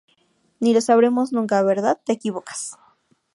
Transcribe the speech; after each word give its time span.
ni 0.61 0.73
lo 0.73 0.81
sabremos 0.81 1.31
nunca,¿ 1.31 1.61
verdad? 1.63 2.01
te 2.03 2.13
equivocas 2.13 2.75